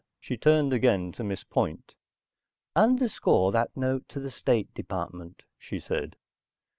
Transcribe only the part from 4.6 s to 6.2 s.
Department," she said.